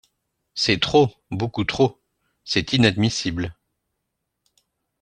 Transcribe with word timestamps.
C’est 0.55 0.81
trop, 0.81 1.11
beaucoup 1.29 1.63
trop, 1.63 2.01
c’est 2.43 2.73
inadmissible. 2.73 3.55